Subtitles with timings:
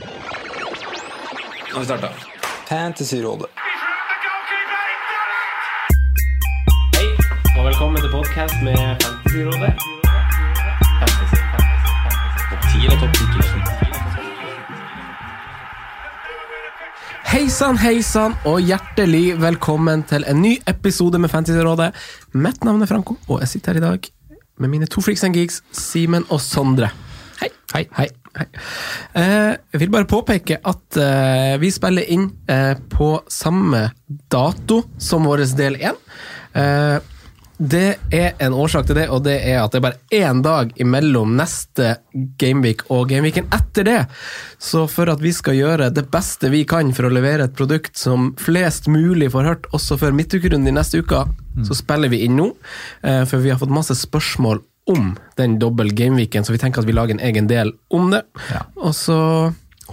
[0.00, 0.06] Nå
[1.72, 2.08] har vi starta.
[2.68, 3.46] Fantasyrådet.
[6.96, 7.06] Hei,
[7.58, 9.74] og velkommen til podkast med Fantasyrådet.
[10.98, 12.42] Fantasy, fantasy, fantasy.
[12.50, 13.22] Topp 10 eller topp 10
[17.34, 21.94] Hei sann, hei sann, og hjertelig velkommen til en ny episode med Fantasyrådet.
[22.34, 24.10] Mitt navn er Franco, og jeg sitter her i dag
[24.58, 26.90] med mine to freaks and geeks, Simen og Sondre.
[27.40, 27.48] Hei.
[27.74, 27.86] Hei.
[27.94, 28.23] Hei.
[28.34, 28.46] Hei.
[29.14, 33.86] Eh, jeg vil bare påpeke at eh, vi spiller inn eh, på samme
[34.32, 35.98] dato som vår del én.
[37.54, 40.72] Det er en årsak til det, og det er at det er bare én dag
[40.82, 41.92] imellom neste
[42.42, 44.00] gameweek og gameweeken etter det.
[44.58, 47.98] Så for at vi skal gjøre det beste vi kan for å levere et produkt
[47.98, 51.24] som flest mulig får hørt også før midtukerunden i neste uke,
[51.66, 52.50] så spiller vi inn nå.
[53.02, 56.94] For vi har fått masse spørsmål om den dobbel gameweeken, så vi tenker at vi
[56.96, 58.24] lager en egen del om det.
[58.76, 59.18] Og så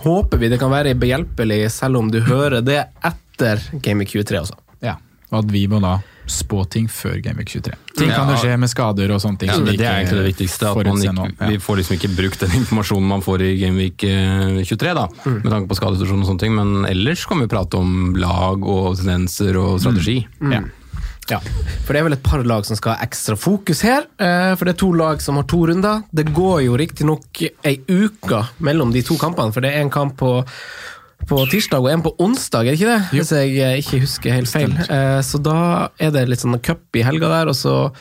[0.04, 4.58] håper vi det kan være behjelpelig, selv om du hører det etter Gameweek 23 også.
[4.84, 4.98] Ja,
[5.32, 6.00] og at vi må da
[6.32, 7.76] spå ting før Gameweek 23.
[7.98, 9.52] Ting kan jo skje med skader og sånne ting.
[9.52, 10.70] Ja, det, det er egentlig det viktigste.
[10.70, 11.26] At man ikke.
[11.40, 11.50] Ja.
[11.50, 15.50] Vi får liksom ikke brukt den informasjonen man får i Gameweek eh, 23, da, med
[15.50, 16.56] tanke på skadesituasjon og sånne ting.
[16.56, 20.22] Men ellers kan vi prate om lag og tendenser og strategi.
[20.54, 20.62] Ja.
[21.30, 21.38] Ja,
[21.86, 24.08] for det er vel et par lag som skal ha ekstra fokus her.
[24.20, 26.02] eh, For det er to lag som har to runder.
[26.12, 30.18] Det går jo riktignok ei uke mellom de to kampene, for det er en kamp
[30.18, 30.32] på,
[31.30, 33.06] på tirsdag og en på onsdag, er det ikke det?
[33.14, 34.74] Hvis jeg eh, ikke husker helt feil.
[34.90, 37.92] Eh, Så da er det litt sånn cup i helga der, og så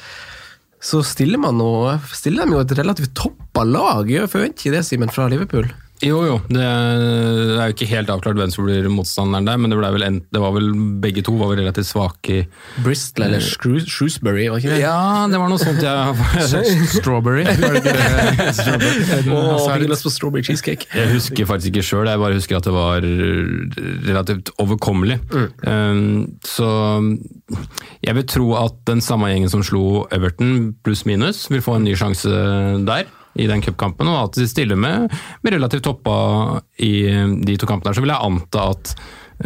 [0.80, 4.80] så stiller man noe, stiller de jo et relativt toppa lag, gjør forventer ikke det,
[4.88, 5.66] Simen, fra Liverpool?
[6.00, 6.36] Jo, jo.
[6.48, 10.18] Det er jo ikke helt avklart hvem som blir motstanderen der, men det, vel en,
[10.32, 10.70] det var vel
[11.02, 12.46] begge to var vel relativt svake i
[12.84, 14.80] Bristol eller Shrew- Shrewsbury, var ikke det?
[14.80, 17.44] Ja, det var noe sånt jeg Strawberry.
[19.30, 20.88] Og fikk lyst på strawberry cheesecake.
[20.96, 23.04] Jeg husker faktisk ikke sjøl, jeg bare husker at det var
[24.08, 25.20] relativt overkommelig.
[25.68, 26.68] Um, så
[28.06, 31.84] jeg vil tro at den samme gjengen som slo Everton pluss minus, vil få en
[31.88, 32.30] ny sjanse
[32.88, 33.08] der.
[33.40, 35.08] I den cupkampen, og at de stiller med,
[35.42, 36.14] med relativt toppa
[36.82, 36.92] i
[37.40, 37.90] de to kampene.
[37.90, 38.92] her, Så vil jeg anta at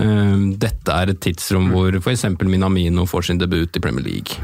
[0.01, 2.27] uh, dette er et tidsrom hvor f.eks.
[2.43, 4.41] Minamino får sin debut i Premier League.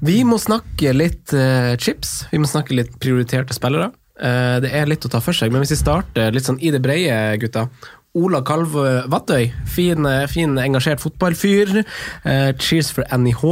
[0.00, 2.26] Vi må snakke litt uh, chips.
[2.32, 3.90] Vi må snakke litt prioriterte spillere.
[4.18, 6.72] Uh, det er litt å ta for seg, men hvis vi starter litt sånn i
[6.74, 7.68] det breie, gutta.
[8.16, 8.74] Ola Kalv
[9.12, 11.84] Vattøy, fin, eh, fin engasjert fotballfyr.
[12.24, 13.44] Uh, cheers for NIH.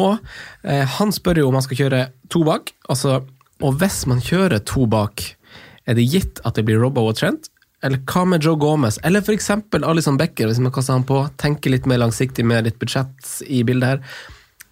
[0.65, 2.01] Eh, han spør jo om han skal kjøre
[2.33, 2.73] to bak.
[2.89, 3.21] Altså,
[3.65, 5.23] og hvis man kjører to bak,
[5.87, 7.49] er det gitt at det blir Robbo og Trent?
[7.85, 8.99] Eller hva med Joe Gomez?
[9.07, 9.51] Eller f.eks.
[9.77, 11.21] Alison Becker, hvis man kaster han på.
[11.41, 14.23] Tenker litt mer langsiktig med litt budsjett i bildet her.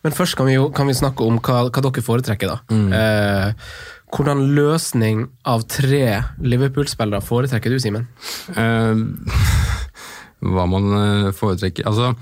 [0.05, 2.79] Men først kan vi jo kan vi snakke om hva, hva dere foretrekker, da.
[2.99, 3.77] Eh,
[4.15, 6.05] hvordan løsning av tre
[6.45, 8.09] Liverpool-spillere foretrekker du, Simen?
[8.53, 9.39] Eh,
[10.45, 12.13] hva man eh, foretrekker Altså,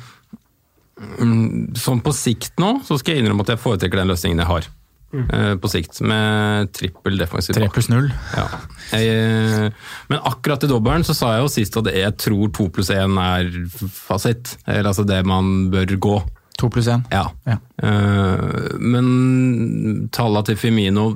[1.18, 4.50] mm, sånn på sikt nå, så skal jeg innrømme at jeg foretrekker den løsningen jeg
[4.52, 4.70] har.
[5.12, 7.56] Eh, På sikt, med trippel defensiv.
[7.56, 8.08] Tre pluss null.
[8.36, 8.46] Ja.
[8.92, 12.68] Jeg, eh, men akkurat i dobbelen så sa jeg jo sist at jeg tror to
[12.72, 13.50] pluss én er
[13.92, 14.56] fasit.
[14.66, 16.16] Eller altså det man bør gå.
[16.60, 17.04] To pluss én.
[17.12, 17.28] Ja.
[17.48, 17.58] Ja.
[17.82, 21.06] Eh, men tallene til Femino,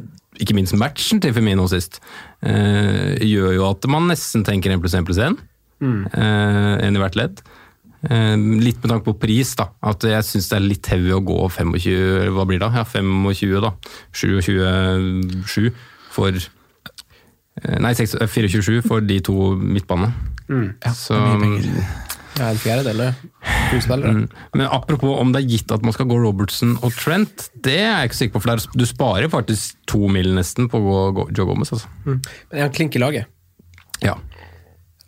[0.41, 2.01] ikke minst matchen til Femino sist,
[2.45, 5.39] eh, gjør jo at man nesten tenker 1 pluss 1 pluss 1.
[5.85, 7.43] En i hvert ledd.
[8.05, 9.71] Eh, litt med tanke på pris, da.
[9.87, 12.69] At jeg syns det er litt heavy å gå 25, hva blir det?
[12.69, 12.83] da?
[12.83, 13.73] Ja, 25, da.
[14.13, 15.71] 27
[16.17, 20.13] for eh, Nei, 24-27 for de to midtbanene.
[20.95, 21.89] Så det er mye penger.
[22.37, 23.13] Ja, en fjerdedel, det.
[23.71, 24.13] To spillere.
[24.13, 24.25] Mm.
[24.61, 27.95] Men apropos om det er gitt at man skal gå Robertson og Trent, det er
[28.03, 28.43] jeg ikke sikker på.
[28.45, 31.73] For du sparer faktisk to mil nesten på å gå, Joe Gomez.
[31.73, 31.89] Altså.
[32.05, 32.21] Men
[32.53, 33.33] er han klink i laget?
[34.05, 34.19] Ja.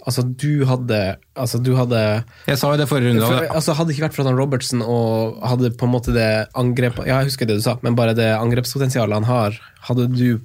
[0.06, 0.98] Altså, du hadde
[1.36, 1.98] Altså, du hadde
[2.46, 3.26] Jeg sa jo det forrige runde.
[3.26, 6.14] for, altså, Hadde det ikke vært for at han Robertsen og hadde på en måte
[6.14, 7.00] det angrep...
[7.02, 10.38] Ja, jeg husker det du sa, men bare det angrepspotensialet han har, hadde du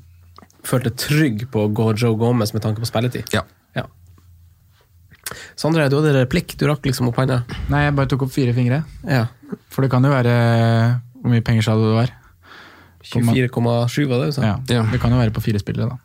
[0.65, 3.29] følt deg trygg på å gå Joe Gomez med tanke på spilletid?
[3.35, 3.43] Ja.
[3.77, 3.85] Ja.
[5.59, 6.57] Sondre, du hadde replikk.
[6.59, 7.43] Du rakk liksom opp hånda.
[7.71, 8.81] Nei, jeg bare tok opp fire fingre.
[9.05, 9.27] Ja.
[9.71, 10.33] For det kan jo være
[11.21, 12.13] Hvor mye penger sa du det var?
[13.03, 14.43] 24,7 var det du sa?
[14.47, 14.55] Ja.
[14.71, 14.83] Ja.
[14.91, 15.97] Det kan jo være på fire spillere, da.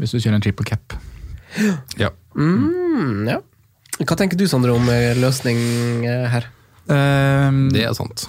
[0.00, 0.94] Hvis du kjører en triple cap.
[2.00, 2.10] ja.
[2.34, 3.40] Mm, ja.
[4.00, 5.60] Hva tenker du, Sondre, om eh, løsning
[6.08, 6.50] eh, her?
[6.84, 8.26] Um, Det er sant.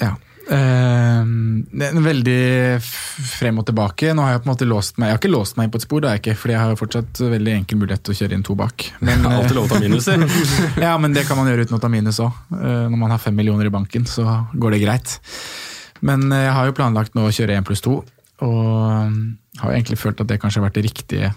[0.00, 0.14] Ja.
[0.44, 2.40] Um, det er en veldig
[2.84, 4.12] frem og tilbake.
[4.12, 5.86] Nå har Jeg på en måte låst meg Jeg har ikke låst meg på et
[5.86, 8.44] spor, da, jeg ikke, fordi jeg har fortsatt veldig enkel mulighet til å kjøre inn
[8.44, 8.88] to bak.
[9.00, 10.10] Men, eh, Alltid lov å ta minus,
[10.86, 12.42] ja, men det kan man gjøre uten å ta minus òg.
[12.52, 15.16] Når man har fem millioner i banken, så går det greit.
[16.04, 17.98] Men eh, jeg har jo planlagt nå å kjøre én pluss to,
[18.44, 19.18] og eh,
[19.62, 21.32] har egentlig følt at det kanskje har vært det riktige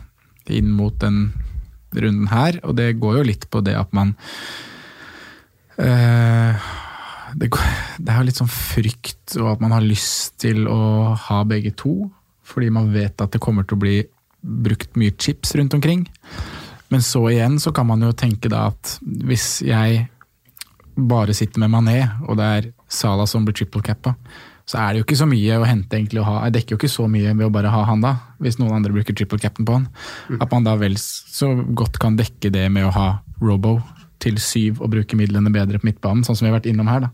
[0.52, 1.30] inn mot den
[1.96, 4.16] runden her, og det går jo litt på det at man
[7.38, 11.14] det, går- det er jo litt sånn frykt, og at man har lyst til å
[11.28, 12.10] ha begge to,
[12.48, 13.98] fordi man vet at det kommer til å bli
[14.42, 16.06] brukt mye chips rundt omkring.
[16.90, 20.06] Men så igjen så kan man jo tenke da at hvis jeg
[20.98, 24.16] bare sitter med Mané, og det er Salah som blir triple cappa,
[24.68, 26.40] så er det jo ikke så mye å hente egentlig å ha.
[26.48, 28.96] Jeg dekker jo ikke så mye ved å bare ha han da, hvis noen andre
[28.96, 29.86] bruker triple cap'n på han.
[30.42, 33.08] At man da vel så godt kan dekke det med å ha
[33.40, 33.78] Robo
[34.22, 37.06] til syv og bruke midlene bedre på midtbanen, sånn som vi har vært innom her.
[37.06, 37.12] da.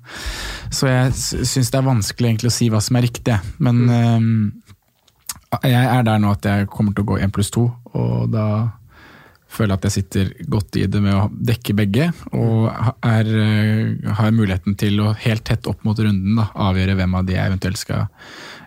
[0.73, 4.37] Så jeg syns det er vanskelig egentlig å si hva som er riktig, men øhm,
[5.61, 8.47] jeg er der nå at jeg kommer til å gå én pluss to, og da
[9.53, 12.67] føler at jeg sitter godt i det med å dekke begge, og
[13.05, 17.27] er, øh, har muligheten til å helt tett opp mot runden da, avgjøre hvem av
[17.27, 18.07] de jeg eventuelt skal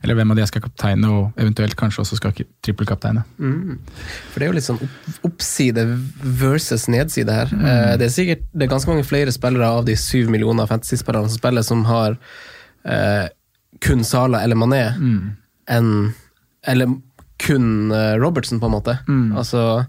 [0.04, 3.24] eller hvem av de jeg skal kapteine, og eventuelt kanskje også skal trippelkapteine.
[4.30, 5.82] For det er jo litt sånn oppside
[6.22, 7.50] versus nedside her.
[7.50, 7.64] Mm.
[7.98, 11.40] det er sikkert det er ganske mange flere spillere av de syv millioner fantasy-spillerne som
[11.40, 12.18] spiller, som har
[12.86, 13.26] eh,
[13.82, 14.84] kun Sala eller Mané
[15.66, 15.90] enn
[16.66, 16.90] Eller
[17.38, 18.98] kun eh, Robertson, på en måte.
[19.36, 19.84] Altså,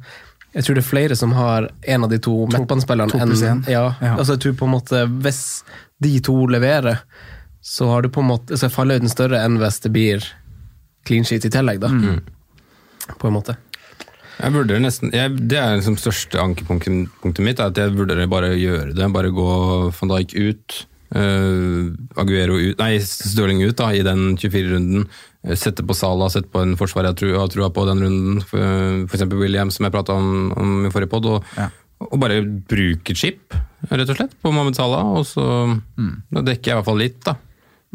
[0.55, 3.63] jeg tror det er flere som har en av de to midtbanespillerne to pluss en.
[3.67, 4.15] Ja, Ja.
[4.17, 5.63] altså jeg tror på en måte Hvis
[6.01, 6.99] de to leverer,
[7.61, 10.23] så har du på en måte så er fallhøyden større enn hvis det blir
[11.07, 11.89] clean sheet i tillegg, da.
[13.19, 13.55] På en måte.
[14.37, 18.51] Jeg vurderer nesten, jeg, Det er liksom største ankepunktet mitt, er at jeg vurderer bare
[18.53, 19.07] å gjøre det.
[19.13, 19.47] Bare gå
[19.97, 20.85] van Dijk ut,
[21.15, 25.07] eh, Aguero ut, nei, Stirling ut da, i den 24-runden.
[25.43, 29.07] eh, Sette på Salah, sette på en forsvar jeg tror- har trua på den runden.
[29.07, 31.25] Eksempel William, som jeg prata om, om i forrige pod.
[31.25, 31.69] Og, Ja.
[32.01, 33.53] og bare bruke chip,
[33.89, 35.05] rett og slett, på Mohammed Salah.
[35.17, 35.81] Og så
[36.31, 37.35] da dekker jeg i hvert fall litt, da.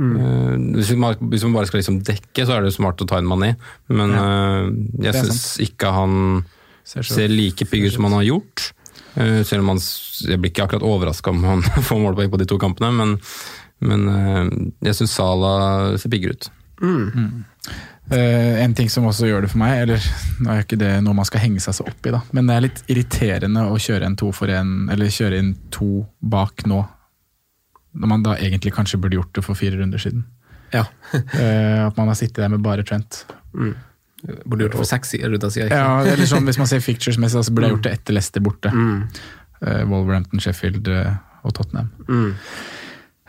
[0.00, 3.19] Eh, hvis, man, hvis man bare skal liksom dekke, så er det smart å ta
[3.19, 3.56] en Mané.
[3.88, 4.70] Men eh,
[5.05, 6.44] jeg Det er syns ikke han
[6.85, 8.73] Ser ser like pigg ut som han har gjort.
[9.15, 9.81] Eh, selv om han,
[10.25, 13.17] Jeg blir ikke akkurat overraska om han får målpoeng på de to kampene, men,
[13.85, 14.53] men eh,
[14.89, 15.55] jeg syns Sala
[16.00, 16.53] ser piggere ut.
[18.12, 20.09] Eh, en ting som også gjør det for meg, eller
[20.43, 22.56] nå er ikke det noe man skal henge seg så opp i, da, men det
[22.56, 26.83] er litt irriterende å kjøre en to for en, eller kjøre inn to bak nå.
[27.93, 30.25] Når man da egentlig kanskje burde gjort det for fire runder siden.
[30.73, 30.87] Ja.
[31.12, 33.27] uh, at man har sittet der med bare Trent.
[34.22, 35.70] Burde gjort det for seks runder siden.
[35.70, 38.44] ikke Ja, eller sånn, Hvis man ser fictures-messig, så burde jeg gjort det etter Leicester
[38.44, 38.70] borte.
[38.70, 39.08] Mm.
[39.62, 41.90] Uh, Wolverhampton, Sheffield uh, og Tottenham.
[42.06, 42.30] Mm.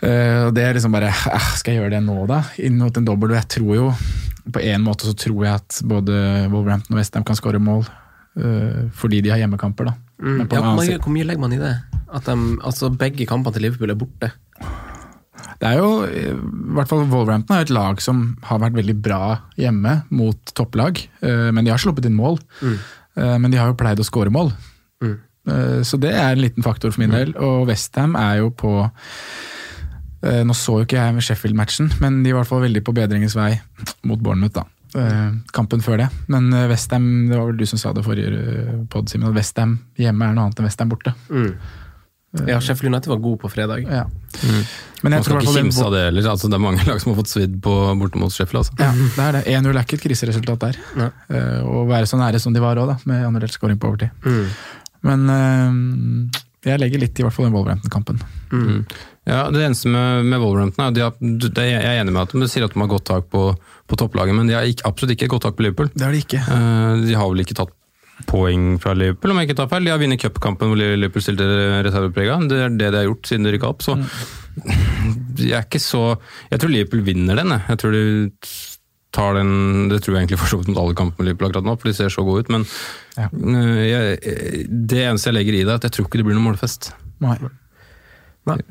[0.04, 2.44] Uh, det er liksom bare eh, Skal jeg gjøre det nå, da?
[2.62, 3.34] Inn mot en dobbel.
[3.38, 3.90] Jeg tror jo
[4.52, 6.14] På en måte så tror jeg at både
[6.52, 7.86] Wolverhampton og Westham kan skåre mål.
[8.98, 9.94] fordi de har hjemmekamper, da.
[10.18, 10.38] Mm.
[10.38, 11.76] Men på Ja, hvor mye legger man i det?
[12.14, 14.32] At de, altså begge kampene til Liverpool er borte?
[15.64, 16.24] Det er jo, i
[16.76, 19.22] hvert fall Wolverhampton er et lag som har vært veldig bra
[19.56, 21.00] hjemme mot topplag.
[21.24, 22.40] eh, Men de har sluppet inn mål.
[22.62, 22.78] Mm.
[23.16, 24.50] Men de har jo pleid å skåre mål.
[25.04, 25.14] Mm.
[25.48, 27.32] Eh, Så det er en liten faktor for min del.
[27.38, 28.72] Og Westham er jo på
[30.24, 32.84] eh, Nå så jo ikke jeg med Sheffield-matchen, men de var i hvert fall veldig
[32.88, 33.52] på bedringens vei
[34.10, 34.56] mot Bournemouth.
[34.58, 34.66] da.
[34.96, 36.10] Eh, Kampen før det.
[36.32, 39.78] Men eh, Westham, det var vel du som sa det forrige pod, Simen, at Westham
[40.00, 41.14] hjemme er noe annet enn Westham borte.
[41.30, 41.54] Mm.
[42.34, 43.84] Ja, Sheffield United var god på fredag.
[43.86, 44.08] Ja.
[44.42, 44.64] Mm.
[45.04, 46.30] Men jeg Man skal i ikke fall kimse av det heller.
[46.32, 48.64] Altså, det er mange lag som har fått svidd på borte mot Sheffield.
[48.64, 48.78] Altså.
[48.80, 49.44] Ja, det er det.
[49.54, 50.80] 1-0 er ikke et kriseresultat der.
[51.04, 54.16] Eh, og være så nære som de var òg, med annullert scoring på overtid.
[54.26, 54.48] Mm.
[55.04, 58.24] Men uh, jeg legger litt i hvert fall den Wolverhampton-kampen.
[58.56, 58.82] Mm.
[59.28, 62.26] Ja, Det eneste med, med Wolverhampton er at de har, det, Jeg er enig med
[62.26, 63.46] at de sier at de har godt tak på,
[63.88, 65.92] på topplaget, men de har ikke, absolutt ikke godt tak på Liverpool.
[65.94, 66.42] Det har de ikke.
[66.48, 67.76] Uh, De har vel ikke tatt
[68.30, 69.88] poeng fra Liverpool, om jeg ikke tar feil.
[69.88, 71.48] De har vunnet cupkampen hvor Liverpool stilte
[71.86, 72.38] reserveprega.
[72.50, 73.82] Det er det de har gjort siden de rykka opp.
[73.86, 73.96] Så
[75.42, 76.04] jeg er ikke så
[76.52, 77.50] Jeg tror Liverpool vinner den.
[77.56, 77.62] jeg.
[77.74, 78.04] Jeg tror de
[79.14, 81.68] tar den Det tror jeg egentlig for så vidt mot alle kampene med Liverpool akkurat
[81.68, 82.50] nå, for de ser så gode ut.
[82.54, 82.66] Men
[83.18, 83.28] Ja.
[83.34, 86.38] eh, jeg, det eneste jeg legger i det, er at jeg tror ikke det blir
[86.38, 86.92] noen målfest.
[87.22, 87.38] Nei.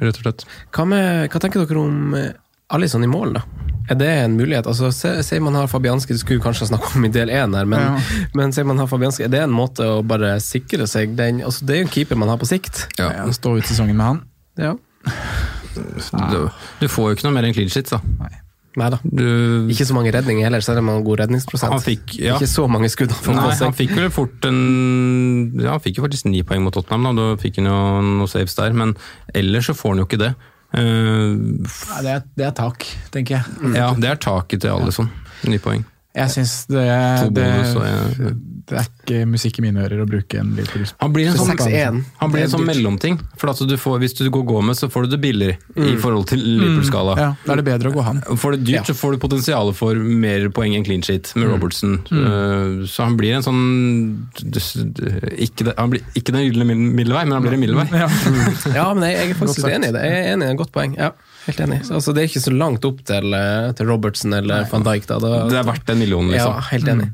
[0.03, 0.43] Rett og slett.
[0.75, 2.41] Hva, med, hva tenker dere om Alison
[2.73, 3.43] Alisson i mål, da?
[3.93, 4.67] Er det en mulighet?
[4.71, 7.81] Altså, Sier man har Fabianski, det skulle kanskje snakke om i del én her, men,
[7.81, 8.27] Ja.
[8.39, 11.67] men sier man har Fabianski, er det en måte å bare sikre seg den altså,
[11.67, 12.87] Det er jo en keeper man har på sikt.
[12.99, 13.11] Ja.
[13.21, 14.23] Ja, Stå ut sesongen med han.
[14.57, 14.75] Ja.
[15.75, 16.49] Du,
[16.81, 18.01] du får jo ikke noe mer enn clean shit, da.
[18.77, 18.99] Nei da.
[19.05, 21.75] Du, Ikke så mange redninger heller, selv om han har god redningsprosent.
[21.75, 22.39] Han fikk- ja.
[22.39, 24.61] Ikke så mange skudd han får Nei, han fikk vel fort en
[25.61, 27.13] Ja, han fikk jo faktisk ni poeng mot Tottenham, da.
[27.35, 28.95] Da fikk han jo noen saves der, men
[29.37, 30.33] ellers så får han jo ikke det.
[30.73, 33.75] Ja, det, er, det er tak, tenker jeg.
[33.77, 35.11] ja, det er taket til Alison.
[35.49, 35.85] Ny poeng.
[36.13, 36.83] Jeg syns det,
[37.33, 37.45] det,
[38.69, 40.85] det er ikke musikk i mine ører å bruke en Liverpool.
[41.01, 42.03] Han blir en sånn, 6-1.
[42.21, 43.17] han blir en sånn mellomting.
[43.41, 46.29] For at du får, hvis du går Gomez, så får du det billigere i forhold
[46.29, 47.17] til Liverpool-skala.
[47.17, 48.21] Ja, Da er det bedre å gå han.
[48.29, 51.99] Får du dyrt, så får du potensialet for mer poeng enn clean sheet med Robertson.
[52.13, 53.63] Uh, Så han blir en sånn
[54.37, 57.89] Ikke, det, han blir, ikke den gylne middelvei, men han blir en middelvei.
[58.05, 58.09] Ja.
[58.79, 60.03] Ja, men jeg, jeg er faktisk enig i det.
[60.07, 60.59] Jeg er enig i det.
[60.61, 60.95] Godt poeng.
[61.01, 61.13] Ja,
[61.47, 61.81] helt enig.
[61.87, 65.07] Så, altså, det er ikke så langt opp til, eh, til Robertsen eller van Dijk.
[65.07, 65.19] Da.
[65.23, 66.71] Da, Det er verdt en million, ja, liksom.
[66.71, 67.09] helt enig.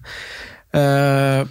[0.79, 1.45] Eh,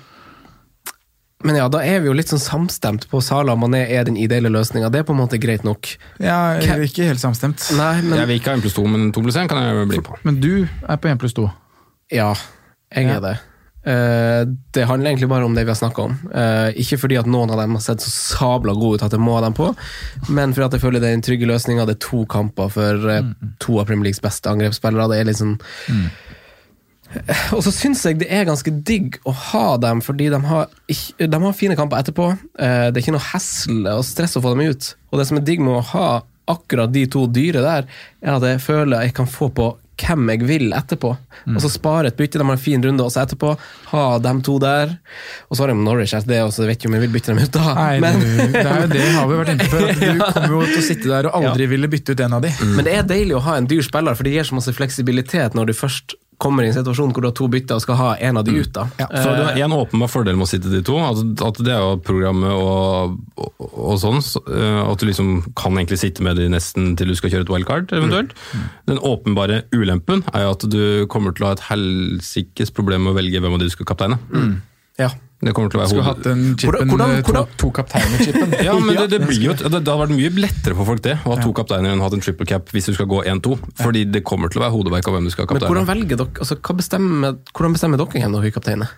[1.46, 4.18] men ja, da er vi jo litt sånn samstemt på Sala og Mané er den
[4.18, 4.90] ideelle løsninga.
[4.92, 5.92] Det er på en måte greit nok.
[6.20, 7.62] Ja, jeg er ikke helt samstemt.
[7.78, 9.88] Nei, men Jeg vil ikke ha 1 pluss 2, men 2 pluss 1 kan jeg
[9.92, 10.18] bli på.
[10.26, 11.46] Men du er på 1 pluss 2.
[12.12, 12.32] Ja,
[12.96, 13.18] jeg Ja.
[13.18, 13.36] er det.
[13.88, 16.16] Eh, det handler egentlig bare om det vi har snakka om.
[16.36, 19.24] Eh, ikke fordi at noen av dem har sett så sabla gode ut at jeg
[19.24, 19.70] må ha dem på,
[20.28, 21.86] men fordi at jeg føler det er en trygge løsninga.
[21.88, 23.30] Det er to kamper for eh,
[23.64, 25.08] to av Premier Leagues beste angrepsspillere.
[25.14, 25.56] Det er litt sånn
[27.56, 31.30] Og så syns jeg det er ganske digg å ha dem, fordi de har, ikke,
[31.32, 32.26] de har fine kamper etterpå.
[32.60, 34.90] Det er ikke noe hesle og stress å få dem ut.
[35.14, 36.10] Og det som er digg med å ha
[36.52, 37.88] akkurat de to dyre der,
[38.20, 41.12] er at jeg føler jeg kan få på hvem jeg vil etterpå.
[41.48, 43.54] Og så spare et bytte, de har en fin runde også etterpå.
[43.92, 44.94] Ha dem to der.
[45.48, 47.34] Og så har de Norwich, etter det og så vet ikke om jeg vil bytte
[47.34, 47.74] dem ut da.
[47.78, 50.62] Nei, men, du, det, er jo det har vi vært inne på du kommer jo
[50.70, 52.54] til å sitte der og aldri ville bytte ut en av de.
[52.76, 55.58] men det er deilig å ha en dyr spiller, for det gir så masse fleksibilitet
[55.58, 58.10] når du først kommer i en situasjon hvor du har to bytter og skal ha
[58.28, 58.70] en av de ut.
[58.74, 58.86] da.
[59.10, 61.82] Så det er en åpenbar fordel med å sitte de to, at, at det er
[61.82, 64.22] jo programmet og, og, og sånn.
[64.26, 67.48] så, eh, At du liksom kan egentlig sitte med de nesten til du skal kjøre
[67.48, 68.36] et wildcard, eventuelt.
[68.90, 73.16] Den åpenbare ulempen er jo at du kommer til å ha et helsikes problem med
[73.16, 74.20] å velge hvem av de du skal kapteine.
[75.02, 75.12] Ja.
[75.38, 78.56] Det kommer til å være Skulle hatt den chipen, Hvordan- eh, hvordan- to, to kapteiner-chipen.
[78.68, 81.14] Ja, men det, det blir jo, det, det hadde vært mye lettere for folk det,
[81.30, 83.54] å ha to kapteiner enn å ha en triple cap hvis du skal gå 1-2.
[83.84, 86.34] Fordi det kommer til å være hodeverk av hvem du skal Men hvordan velger dere,
[86.42, 88.96] altså, hva bestemmer, hvordan bestemmer dere hvem dere kapteiner?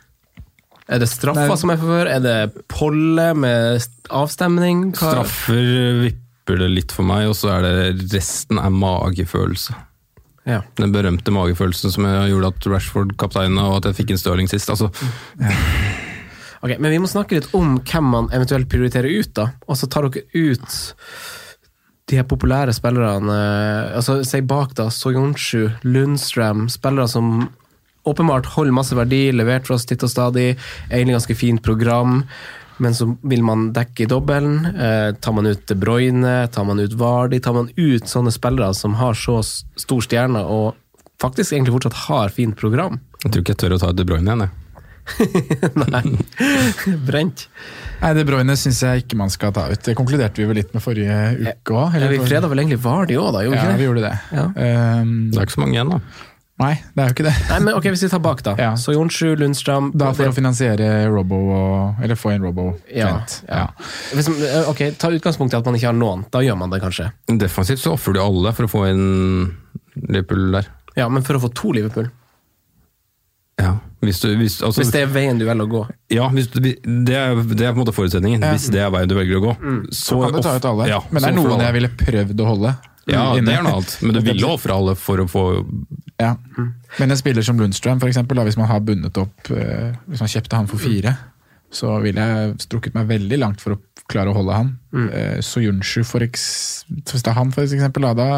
[0.90, 1.58] Er det straffa Nei.
[1.60, 2.08] som er for før?
[2.10, 2.38] Er det
[2.72, 4.88] polle med avstemning?
[4.96, 9.76] Hva- Straffer vipper det litt for meg, og så er det resten er magefølelse.
[10.50, 10.64] Ja.
[10.80, 14.50] Den berømte magefølelsen som jeg gjorde at Rashford kapteina, og at jeg fikk en Stirling
[14.50, 14.72] sist.
[14.74, 14.90] Altså,
[16.62, 19.52] Ok, Men vi må snakke litt om hvem man eventuelt prioriterer ut, da.
[19.68, 20.80] Og så tar dere ut
[22.10, 23.36] de her populære spillerne.
[23.96, 24.90] altså Si bak, da.
[24.92, 26.68] Soyonshu, Lundstrøm.
[26.74, 27.50] Spillere som
[28.10, 30.56] åpenbart holder masse verdi, levert for oss titt og stadig.
[30.90, 32.24] Egentlig ganske fint program.
[32.80, 34.66] Men så vil man dekke i dobbelen.
[34.72, 38.72] Eh, tar man ut De Bruyne, tar man ut Vardi, tar man ut sånne spillere
[38.74, 40.80] som har så stor stjerne og
[41.20, 43.02] faktisk egentlig fortsatt har fint program?
[43.24, 44.46] jeg tror ikke jeg tør å ta De Bruyne igjen.
[44.48, 44.52] jeg.
[45.90, 46.04] Nei.
[47.10, 47.48] Brent.
[48.00, 49.82] Nei, De Bruyne syns jeg ikke man skal ta ut.
[49.84, 51.98] Det konkluderte vi vel litt med forrige uke òg.
[52.00, 53.44] Ja, vi freda vel egentlig Vardi òg, da?
[53.48, 54.16] Gjorde Ja, vi gjorde det.
[54.36, 54.46] Ja.
[55.02, 56.00] Um, Det er ikke så mange igjen, da.
[56.60, 57.34] nei, det er jo ikke det.
[57.50, 58.54] Nei, men ok, Hvis vi tar bak, da.
[58.60, 58.70] Ja.
[58.80, 62.70] Så Jonsju, Lundstrøm Da for å finansiere Robo og Eller få inn Robo.
[62.92, 63.14] Ja,
[63.48, 63.66] ja.
[64.16, 66.24] Hvis, eh, ok, Ta utgangspunkt i at man ikke har noen.
[66.32, 67.12] Da gjør man det kanskje.
[67.32, 69.06] Defensivt så ofrer du alle for å få inn
[70.08, 70.72] Liverpool der.
[70.98, 72.10] Ja, Men for å få to Liverpool?
[73.60, 73.74] Ja,
[74.06, 75.82] hvis du, hvis, altså, Hvis det er veien du velger å gå?
[76.16, 78.46] ja hvis du, det, er, det er på en måte forutsetningen.
[78.54, 79.56] Hvis det er veien du velger å gå.
[79.96, 80.88] Så kan du ta ut alle.
[80.88, 82.76] Ja, Men det er så noen jeg ville prøvd å holde.
[83.10, 83.50] Ja, inne.
[83.50, 83.96] det er noe annet.
[84.06, 85.44] Men du ville ofre alle for å få
[86.22, 86.36] Ja.
[87.00, 90.24] Men en spiller som Lundstrøm, for eksempel, da, hvis man har bundet opp eh, Hvis
[90.24, 91.16] man kjøpte han for fire,
[91.72, 94.72] så ville jeg strukket meg veldig langt for å klare å holde han.
[94.96, 95.10] Mm.
[95.46, 96.46] Soyunshu, for eks,
[96.90, 98.30] hvis det er han, for eksempel, da, da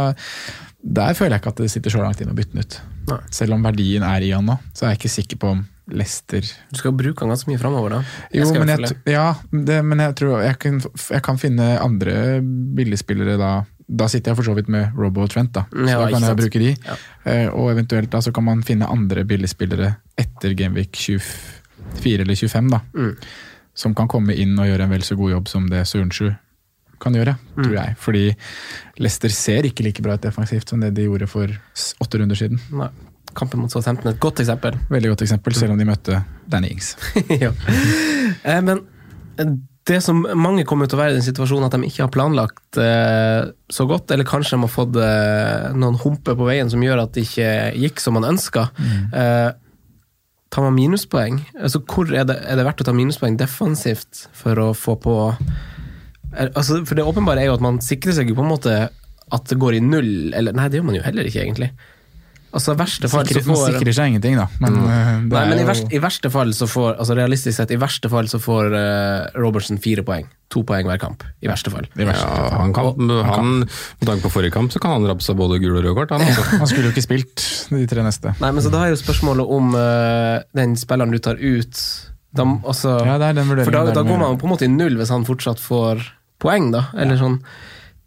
[0.81, 2.77] der føler jeg ikke at det sitter så langt inn å bytte den ut.
[3.11, 3.19] Nei.
[3.33, 5.61] Selv om verdien er i han nå, så er jeg ikke sikker på om
[5.91, 7.99] Lester Du skal bruke han ganske mye framover, da.
[8.37, 12.39] Jo, men jeg, ja, det, men jeg tror jeg kan, jeg kan finne andre
[12.77, 13.51] billigspillere da.
[13.91, 15.65] Da sitter jeg for så vidt med Robo og Trent, da.
[15.73, 16.39] Så Ja, da kan jeg sant.
[16.39, 16.69] bruke de.
[16.87, 16.95] Ja.
[17.27, 19.89] Eh, og eventuelt da så kan man finne andre billigspillere
[20.21, 22.79] etter Genvik 24 eller 25, da.
[22.95, 23.17] Mm.
[23.75, 26.29] Som kan komme inn og gjøre en vel så god jobb som det Soyunshu
[27.01, 27.63] kan gjøre, Mm.
[27.65, 27.95] tror jeg.
[27.99, 28.23] Fordi
[29.01, 31.47] Leicester ser ikke like bra ut defensivt som det de gjorde for
[32.01, 32.61] åtte runder siden.
[32.71, 32.89] Nei.
[33.33, 34.75] Kampen mot Southampton er et godt eksempel.
[34.91, 36.17] Veldig godt eksempel, selv om de møtte
[36.51, 36.95] Danny Ings.
[37.43, 37.53] ja.
[38.43, 38.81] eh, men
[39.87, 42.77] det som mange kommer til å være i den situasjonen at de ikke har planlagt
[42.77, 47.05] eh, så godt, eller kanskje de har fått eh, noen humper på veien som gjør
[47.05, 47.49] at det ikke
[47.81, 48.67] gikk som man ønska.
[49.15, 49.49] Eh,
[50.51, 51.39] tar man minuspoeng?
[51.55, 55.15] Altså, hvor er det, er det verdt å ta minuspoeng defensivt for å få på
[56.31, 58.75] altså, For det åpenbare er jo at man sikrer seg jo på en måte
[59.31, 61.71] at det går i null, eller Nei, det gjør man jo heller ikke, egentlig.
[62.51, 64.45] Altså, verste fall så får, man sikrer seg ingenting, da.
[64.59, 65.27] Men, mm.
[65.31, 68.11] det Nei, men i, verste, i verste fall så får altså realistisk sett, i verste
[68.11, 70.27] fall så får uh, Robertson fire poeng.
[70.51, 71.23] To poeng hver kamp.
[71.39, 71.87] I verste fall.
[71.95, 72.57] i verste Ja, fall.
[72.59, 75.77] han kan, han, Med tanke på forrige kamp så kan han rappe seg både gul
[75.77, 76.11] og rød kort.
[76.11, 76.43] Han, altså.
[76.59, 78.35] Han skulle jo ikke spilt de tre neste.
[78.43, 81.85] Nei, men så da er jo spørsmålet om uh, den spilleren du tar ut
[82.35, 84.67] da, altså, Ja, det er den vurderingen For da, da går man på en måte
[84.67, 86.03] i null hvis han fortsatt får
[86.41, 86.87] poeng, da.
[86.97, 87.39] Eller sånn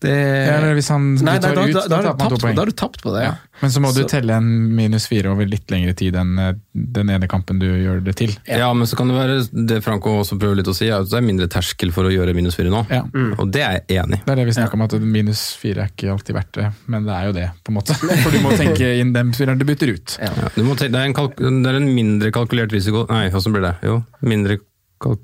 [0.04, 0.12] det,
[0.46, 2.50] Ja, eller hvis han Nei, nei, tar da, ut, da, da, da har tapt på,
[2.52, 3.22] da har du tapt på det.
[3.24, 3.32] Ja.
[3.62, 6.50] Men så må du telle en minus fire over litt lengre tid enn eh,
[6.96, 8.34] den ene kampen du gjør det til.
[8.50, 9.38] Ja, men så kan det være
[9.70, 12.34] det Franco også prøver litt å si, at det er mindre terskel for å gjøre
[12.36, 12.84] minus fire nå.
[12.92, 13.04] Ja.
[13.38, 14.24] Og det er jeg enig i.
[14.26, 17.08] Det er det vi snakker om, at minus fire er ikke alltid verdt det, men
[17.08, 17.98] det er jo det, på en måte.
[18.24, 20.18] For du må tenke inn den spilleren du bytter ut.
[20.20, 20.32] Ja.
[20.44, 23.28] Ja, du må tenke, det, er en kalk, det er en mindre kalkulert risiko Nei,
[23.32, 23.76] åssen blir det?
[23.86, 24.58] Jo, mindre
[25.02, 25.22] kalk...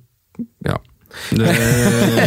[0.65, 0.79] Ja.
[1.31, 1.51] Det,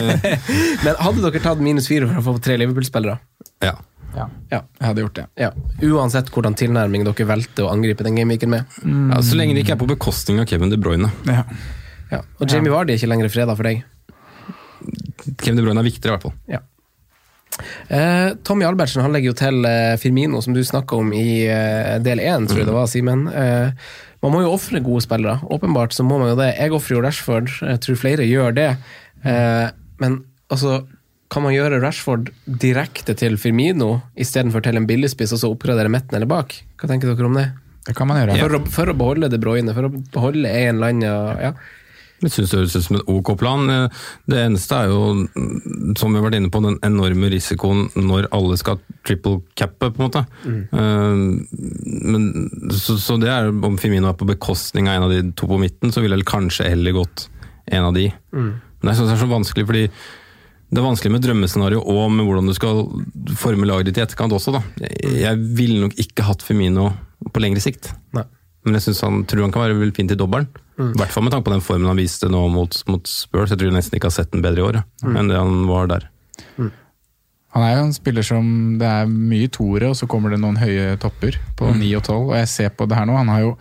[0.86, 3.18] Men hadde dere tatt minus fire for å få tre Liverpool-spillere?
[3.66, 3.74] ja.
[4.13, 4.28] Ja.
[4.52, 4.60] Ja.
[4.78, 5.24] Jeg hadde gjort det.
[5.42, 5.48] ja.
[5.90, 8.75] Uansett hvordan tilnærming dere valgte å angripe den gameweeken med.
[8.86, 9.22] ja.
[9.25, 11.10] Så lenge det ikke er på bekostning av Kevin De Bruyne.
[11.25, 11.48] Ja.
[12.12, 12.20] Ja.
[12.38, 13.82] Og Jamie Vardy er ikke lenger freda for deg.
[15.42, 16.38] Kevin De Bruyne er viktigere, i hvert fall.
[16.52, 16.62] Ja.
[17.88, 21.98] Eh, Tommy Albertsen han legger jo til eh, Firmino, som du snakka om i eh,
[22.06, 23.25] del én, tror jeg det var, Simen.
[23.30, 23.90] Eh,
[24.24, 25.42] man må jo ofre gode spillere.
[25.51, 26.53] Åpenbart så må man jo det.
[26.56, 28.70] Jeg ofrer jo Rashford, jeg tror flere gjør det.
[29.27, 29.65] Eh,
[30.00, 30.22] men
[30.53, 30.82] altså,
[31.34, 36.15] kan man gjøre Rashford direkte til Firmino istedenfor til en billigspiss og så oppgradere midten
[36.15, 36.56] eller bak?
[36.80, 37.50] Hva tenker dere om det?
[37.84, 38.39] Det kan man gjøre.
[38.39, 41.51] For, å, for å beholde De Bruyne, for å beholde en eller annen ja.
[42.24, 43.72] Jeg synes det høres ut som en ok plan.
[44.30, 45.27] Det eneste er jo,
[46.00, 50.00] som vi har vært inne på, den enorme risikoen når alle skal triple cappe, på
[50.00, 50.24] en måte.
[50.48, 51.30] Mm.
[52.15, 52.27] Men,
[52.72, 55.60] så, så det er om Firmino er på bekostning av en av de to på
[55.62, 57.27] midten, så ville det kanskje heller gått
[57.72, 58.10] en av de.
[58.84, 59.88] Men jeg synes det er så vanskelig, fordi
[60.74, 62.86] det er vanskelig med drømmescenario og med hvordan du skal
[63.38, 64.56] forme laget ditt i etterkant også.
[64.56, 64.63] da.
[64.82, 66.89] Jeg, jeg ville nok ikke hatt Firmino
[67.30, 67.92] på lengre sikt.
[68.15, 68.25] Nei.
[68.63, 70.48] Men jeg synes han, tror han kan være vel fint i dobbelen.
[70.79, 73.51] I hvert fall med tanke på den formen han viste nå mot, mot Spurs.
[73.51, 75.67] Jeg tror jeg nesten ikke har sett den bedre i år ja, enn det han
[75.70, 76.08] var der.
[77.53, 78.46] Han er jo en spiller som
[78.82, 82.15] Det er mye toere, og så kommer det noen høye topper på 9 og 12.
[82.32, 83.51] Og jeg ser på det her nå, han har jo,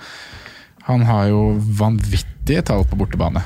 [0.89, 1.43] han har jo
[1.83, 3.43] vanvittige tall på bortebane.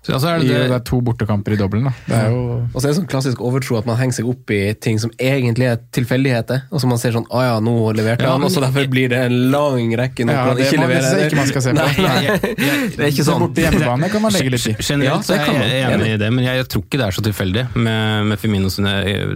[0.00, 1.84] Så, altså så er I, det, det det, er to bortekamper i dobbelen.
[1.84, 1.92] da.
[2.08, 4.48] Det er jo Og så er det sånn klassisk overtro at man henger seg opp
[4.56, 6.62] i ting som egentlig er tilfeldigheter.
[6.72, 9.10] Og så man ser sånn Å ja, nå leverte han, ja, og så derfor blir
[9.12, 11.10] det en lang rekke når Ja, man det ikke leverer.
[11.20, 11.84] det ikke man skal se på.
[11.84, 12.38] Nei, nei,
[12.96, 13.44] det er ikke sånn.
[13.44, 14.74] Borte hjemmebane kan man legge litt i.
[14.88, 17.26] Generelt så er jeg enig i det, men jeg, jeg tror ikke det er så
[17.28, 18.94] tilfeldig med, med Femino sine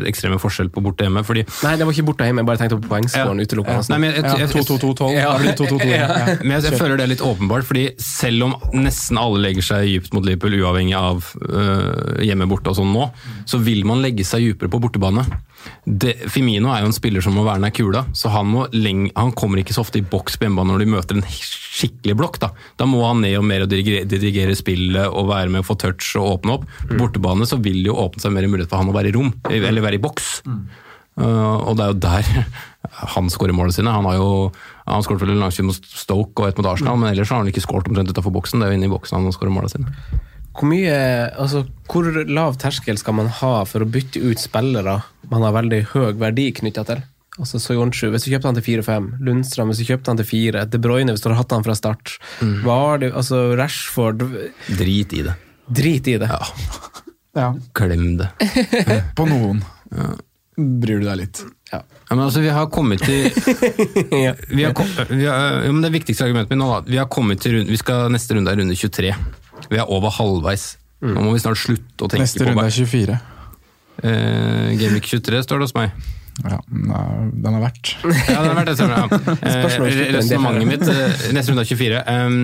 [0.08, 1.22] ekstreme forskjell på borte hjemme.
[1.28, 3.48] fordi Nei, det var ikke borte hjemme, jeg bare tenkte på poengskåren Ja.
[3.50, 3.84] utelukkende.
[3.92, 5.12] Nei, men jeg, jeg, Ja, 2-2-2-12.
[5.12, 5.28] Ja.
[5.28, 6.00] Da blir det 2-2-2 igjen.
[6.08, 6.34] Ja.
[6.44, 9.86] Men jeg, jeg føler det er litt åpenbart, fordi selv om nesten alle legger seg
[9.92, 13.08] dypt mot Liverpool, uavhengig av uh, hjemme borte og sånn nå,
[13.48, 15.24] så vil man legge seg dypere på bortebane.
[15.84, 19.06] Det, Femino er jo en spiller som må være nær kula, så han, må leng,
[19.16, 22.40] han kommer ikke så ofte i boks på hjemmebane når de møter en skikkelig blokk.
[22.42, 25.68] Da Da må han ned og mer og dirigere, dirigere spillet og være med og
[25.70, 26.68] få touch og åpne opp.
[26.84, 29.16] På bortebane så vil det jo åpne seg mer mulighet for han å være i
[29.16, 30.32] rom, eller være i boks.
[31.14, 32.30] Uh, og det er jo der
[33.14, 33.92] han skårer målene sine.
[33.94, 34.30] Han har jo
[34.84, 37.48] han skåret vel en langskudd mot Stoke og et mot Arsenal, men ellers har han
[37.48, 38.60] ikke skåret omtrent utafor boksen.
[38.60, 40.20] Det er jo inne i boksen han skårer målene sine.
[40.54, 40.94] Hvor mye,
[41.34, 45.80] altså hvor lav terskel skal man ha for å bytte ut spillere man har veldig
[45.94, 47.02] høy verdi knytta til?
[47.34, 50.66] Altså Soyonchu, hvis du kjøpte han til 4-5, Lundstrøm hvis du kjøpte han til 4,
[50.70, 52.12] De Bruyne hvis du hadde hatt han fra start,
[52.62, 54.22] var det, altså Rashford
[54.78, 55.34] Drit i det.
[55.66, 56.30] Drit i det.
[57.34, 57.48] Ja.
[57.74, 58.30] Glem det.
[59.18, 59.64] På noen.
[60.54, 61.42] Bryr du deg litt.
[61.72, 61.80] Ja.
[61.82, 63.24] Ja, men altså, vi har kommet til
[64.12, 67.40] vi har, vi har, ja, men Det viktigste argumentet mitt nå, at Vi har kommet
[67.42, 69.10] til vi skal Neste runde er runde 23.
[69.70, 70.76] Vi er over halvveis.
[71.04, 73.18] Nå må vi snart slutte å tenke Neste på runde er 24.
[74.04, 75.92] Uh, Gameweek 23 står det hos meg.
[76.42, 77.92] Ja, den har vært.
[78.32, 78.78] Ja, den det.
[78.80, 79.04] Ja.
[79.06, 80.16] Spørsmålet Eh.
[80.16, 82.00] Resonnementet mitt eh, Neste runde er 24.
[82.10, 82.40] Um,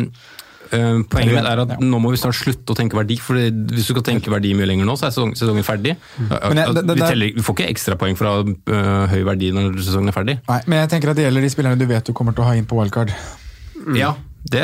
[0.71, 1.79] eh, poenget mitt er at Ja.
[1.83, 3.17] nå må vi snart slutte å tenke verdi.
[3.19, 5.97] For hvis du skal tenke verdi mye lenger nå, så er sesong, sesongen ferdig.
[6.21, 6.31] Mm.
[6.31, 10.13] jeg- det- det- vi, teller, vi får ikke ekstrapoeng fra uh, høy verdi når sesongen
[10.13, 10.39] er ferdig.
[10.47, 12.51] Nei, men jeg tenker at det gjelder de spillerne du vet du kommer til å
[12.53, 13.11] ha inn på wildcard.
[13.97, 14.61] Ja, det,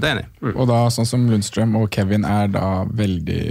[0.00, 0.52] det er jeg enig i.
[0.54, 3.42] Og da sånn som Lundstrøm og Kevin er da veldig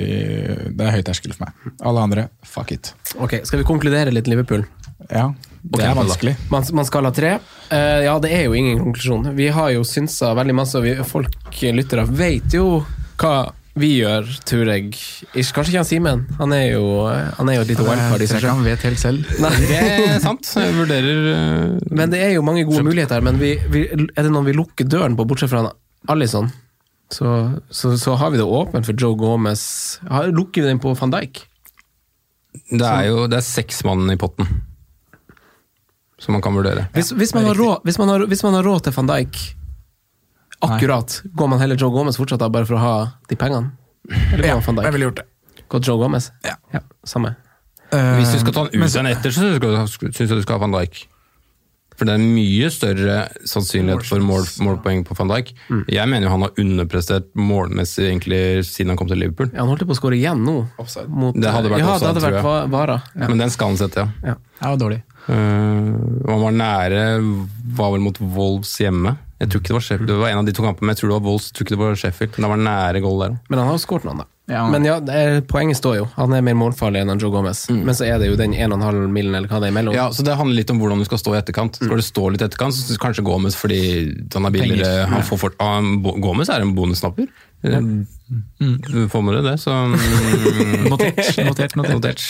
[0.74, 1.72] Det er høy terskel for meg.
[1.86, 2.94] Alle andre, fuck it.
[3.22, 4.66] Ok, Skal vi konkludere litt Liverpool?
[5.10, 5.30] Ja,
[5.62, 6.36] det okay, er vanskelig.
[6.50, 7.36] Man, man skal ha tre.
[7.70, 9.32] Uh, ja, det er jo ingen konklusjon.
[9.38, 12.82] Vi har jo synsa veldig masse, og vi, folk lyttere vet jo
[13.22, 13.36] hva
[13.80, 14.90] vi gjør, tror jeg.
[15.34, 16.24] Ikke- Kanskje ikke han Simen.
[16.40, 18.52] Han er jo, han er jo et lite wildcard i seg selv.
[18.52, 19.30] han vet helt selv.
[19.72, 20.44] Det er sant.
[20.56, 23.22] Jeg vurderer uh, Men det er jo mange gode muligheter.
[23.24, 25.72] Men vi, vi, er det noen vi lukker døren på, bortsett fra han
[26.10, 26.50] Alison,
[27.14, 30.00] så, så, så har vi det åpent for Joe Gomez.
[30.10, 31.44] Har- Lukker vi den på van Dijk?
[32.72, 34.48] Det er jo det er seks mann i potten.
[36.20, 36.88] som man kan vurdere.
[36.94, 39.40] Hvis, hvis, man har råd, hvis, man har, hvis man har råd til van Dijk
[40.62, 42.96] akkurat, går man heller Joe Gomez fortsatt da, bare for å ha
[43.30, 43.72] de pengene?
[44.34, 45.28] Eller går Ja, man van jeg ville gjort det.
[45.70, 46.32] Gått Joe Gomez?
[46.44, 46.56] Ja.
[46.74, 47.36] ja samme.
[47.92, 50.68] Hvis du skal ta den ut så- igjen etter, så syns jeg du skal ha
[50.68, 51.08] van Dijk.
[52.02, 55.52] For det er mye større sannsynlighet for mål, målpoeng på van Dijk.
[55.70, 55.84] Mm.
[55.88, 59.52] Jeg mener jo han har underprestert målmessig egentlig siden han kom til Liverpool.
[59.54, 60.56] Ja, han holdt på å skåre igjen nå.
[61.08, 62.66] Mot, Det hadde vært ja, offside, det hadde vært tror Ja.
[62.74, 63.02] Vara.
[63.14, 64.32] Men den skal han sette, ja.
[64.32, 64.36] Ja.
[64.62, 65.04] Det var dårlig.
[65.28, 65.92] Uh,
[66.28, 67.04] han var nære,
[67.78, 69.16] var vel mot Wolves hjemme.
[69.42, 71.02] Jeg tror ikke Det var Sheffield, det var en av de to kampene, men jeg
[71.02, 72.36] tror det var Wolves, tror ikke det var Sheffield.
[72.36, 73.38] Men det var nære goal der.
[73.50, 74.28] Men han har jo skåret noen, da.
[74.52, 74.66] Ja.
[74.72, 76.08] Men ja, det er, poenget står jo.
[76.18, 77.64] Han er mer målfarlig enn Joe Gomez.
[77.72, 79.96] Men så er det jo den 1,5 milen eller hva det er imellom.
[79.96, 81.80] Ja, så Det handler litt om hvordan du skal stå i etterkant.
[81.80, 83.80] Skal du stå litt i etterkant, så kanskje Gomez fordi
[84.36, 85.08] han er billigere.
[85.14, 85.80] Han får fort, ah,
[86.26, 87.32] Gomez er en bonusnapper.
[87.64, 87.80] Eh,
[88.92, 91.96] Du får med deg det, så mm, Notert, notert, notert.
[91.96, 92.22] Notert.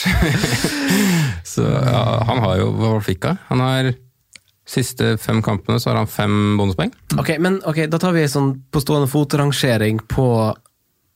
[1.53, 3.39] så ja, han har jo Hva fikk han?
[3.51, 3.91] Han har
[4.71, 6.91] Siste fem kampene så har han fem bonuspoeng.
[7.19, 10.25] Ok, men okay, da tar vi en sånn på stående fot-rangering på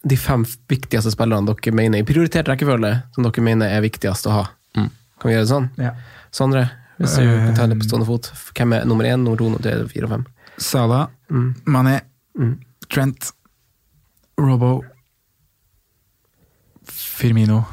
[0.06, 4.36] de fem viktigste spillerne dere mener i prioritert rekkefølge, som dere mener er viktigst å
[4.36, 4.44] ha.
[4.78, 4.90] Mm.
[5.20, 5.70] Kan vi gjøre det sånn?
[5.82, 5.94] Ja.
[6.36, 6.66] Sondre,
[7.00, 7.46] hvis du Eh.
[7.48, 8.30] kan ta det på stående fot.
[8.54, 10.26] Hvem er nummer én, nummer to, nummer tre, fire og fem?
[10.58, 11.56] Salah, Mm.
[11.66, 12.02] Mané,
[12.90, 13.32] Trent,
[14.38, 14.84] Robo,
[16.86, 17.64] Firmino,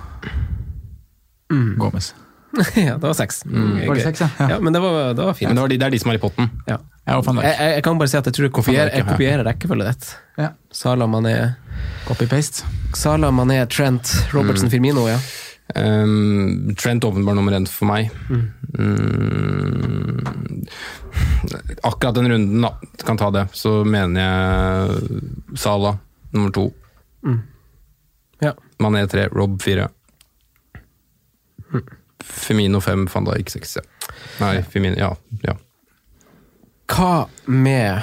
[1.76, 2.14] Gomez.
[2.76, 3.44] ja, det var seks.
[3.46, 3.86] Mm.
[3.88, 4.28] Var det seks, ja?
[4.38, 4.48] Ja.
[4.50, 4.58] ja?
[4.60, 5.48] Men det var, det var fint.
[5.48, 6.50] Men det, var de, det er de som er i potten.
[6.68, 6.78] Ja.
[7.02, 9.00] Ja, Jeg, jeg, jeg kan bare si at jeg tror jeg kopierer, ja.
[9.00, 10.10] jeg kopierer rekkefølget ditt.
[10.38, 10.50] Ja.
[10.70, 11.32] Sala, Mané,
[12.06, 12.64] Copy-paste.
[12.94, 15.18] Sala, Mané, Trent, Robertson, Firmino, ja.
[15.74, 18.10] Um, Trent åpenbart nummer én for meg.
[18.28, 18.50] Mm.
[21.82, 22.74] Akkurat den runden, da,
[23.06, 25.98] kan ta det, så mener jeg Sala
[26.30, 26.72] nummer to.
[28.40, 28.54] ja.
[28.78, 29.88] Mané tre, Rob fire.
[32.22, 33.76] Femino fem, van Dijk seks.
[33.76, 33.82] Ja.
[34.40, 35.16] Nei, Femino, ja.
[35.42, 35.56] ja.
[36.92, 38.02] Hva med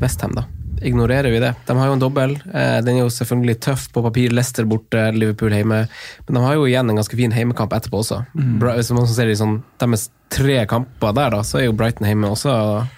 [0.00, 0.44] Westham, da?
[0.82, 1.52] Ignorerer vi det?
[1.66, 2.34] De har jo en dobbel.
[2.52, 4.34] Eh, den er jo selvfølgelig tøff på papir.
[4.34, 5.82] Leicester borte, Liverpool hjemme.
[6.26, 8.22] Men de har jo igjen en ganske fin heimekamp etterpå også.
[8.60, 12.08] Bra, hvis man ser de sånn, Deres tre kamper der, da, så er jo Brighton
[12.08, 12.54] hjemme også.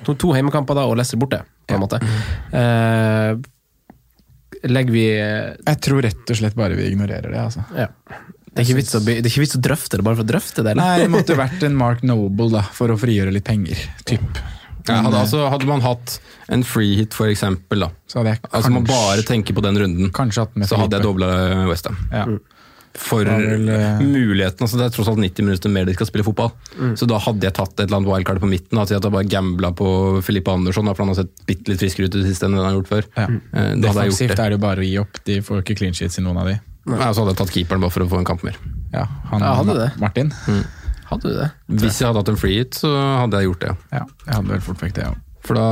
[0.07, 2.01] To, to heimekamper da, og Leicester borte, på en måte.
[2.55, 3.35] Eh,
[4.71, 7.41] legger vi Jeg tror rett og slett bare vi ignorerer det.
[7.41, 7.67] altså.
[7.77, 7.91] ja.
[8.55, 10.77] Det er, å, det er ikke vits å drøfte det bare for å drøfte det,
[10.77, 10.85] eller?
[10.87, 13.81] Nei, det måtte vært en Mark Noble da, for å frigjøre litt penger.
[14.07, 14.39] Typ.
[14.89, 16.19] Ja, hadde, altså, hadde man hatt
[16.53, 17.89] en free hit, for eksempel, da.
[18.07, 20.99] Så hadde jeg Altså man bare tenker på den runden, kanskje hatt med så hadde
[20.99, 21.31] jeg dobla
[21.71, 21.97] Westham.
[22.13, 22.27] Ja.
[22.95, 26.23] For vel, eh, muligheten, altså Det er tross alt 90 minutter mer de skal spille
[26.23, 26.53] fotball.
[26.95, 28.79] Så da hadde jeg tatt et eller annet wildcard på midten.
[28.79, 29.89] Altså at jeg bare gambla på
[30.23, 32.69] Filippe Andersson, for han har sett bitte litt friskere ut i det siste enn han
[32.69, 33.09] har gjort før.
[33.17, 33.25] Ja.
[33.27, 35.19] Eh, Da hadde jeg gjort Defensivt er det jo bare å gi opp.
[35.27, 36.61] De får ikke clean sheets i noen av de.
[36.87, 38.55] Ja, så hadde jeg tatt keeperen bare for å få en kamp mer.
[38.93, 39.91] Ja, han, Ja, hadde det.
[39.99, 40.31] Martin?
[41.11, 41.51] Hadde du det?
[41.83, 42.91] Hvis jeg hadde hatt en free hit, så
[43.21, 43.77] hadde jeg gjort det.
[43.93, 45.15] Ja, jeg hadde vel fort vekk det, ja.
[45.45, 45.65] For da,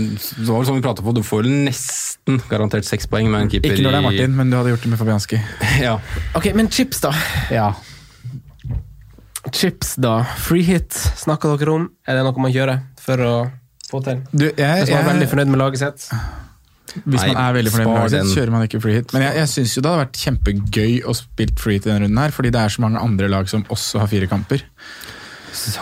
[0.00, 3.50] det var vel sånn vi pratet på, du får nesten garantert seks poeng med en
[3.52, 5.40] keeper Ikke når det er Martin, men du hadde gjort det med Fabianski.
[5.84, 5.98] Ja.
[6.38, 7.12] Ok, men chips, da.
[7.52, 7.68] Ja.
[9.52, 10.22] Chips, da.
[10.40, 11.88] Free hit snakka dere om.
[12.08, 13.34] Er det noe man gjør for å
[13.88, 14.24] få til?
[14.32, 16.08] Du, jeg, Hvis man er veldig fornøyd med laget sitt.
[17.04, 19.14] Hvis man er veldig fornøyd med laget sitt, så kjører man ikke free hit.
[19.14, 22.06] Men jeg, jeg syns jo det hadde vært kjempegøy å spille free hit i denne
[22.06, 24.64] runden her, fordi det er så mange andre lag som også har fire kamper.